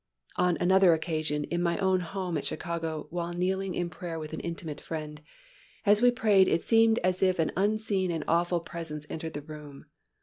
[0.35, 4.39] On another occasion in my own home at Chicago, when kneeling in prayer with an
[4.39, 5.21] intimate friend,
[5.85, 9.85] as we prayed it seemed as if an unseen and awful Presence entered the room.